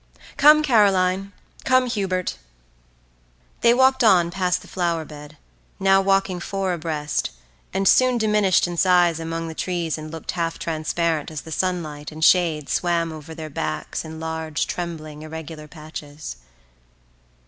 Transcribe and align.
Come, 0.35 0.63
Caroline, 0.63 1.31
come, 1.63 1.85
Hubert."They 1.85 3.71
walked 3.71 4.03
on 4.03 4.31
the 4.31 4.31
past 4.31 4.63
the 4.63 4.67
flower—bed, 4.67 5.37
now 5.79 6.01
walking 6.01 6.39
four 6.39 6.73
abreast, 6.73 7.29
and 7.71 7.87
soon 7.87 8.17
diminished 8.17 8.65
in 8.65 8.77
size 8.77 9.19
among 9.19 9.47
the 9.47 9.53
trees 9.53 9.99
and 9.99 10.09
looked 10.09 10.31
half 10.31 10.57
transparent 10.57 11.29
as 11.29 11.41
the 11.41 11.51
sunlight 11.51 12.11
and 12.11 12.25
shade 12.25 12.67
swam 12.67 13.11
over 13.11 13.35
their 13.35 13.51
backs 13.51 14.03
in 14.03 14.19
large 14.19 14.65
trembling 14.65 15.21
irregular 15.21 15.67
patches. 15.67 16.37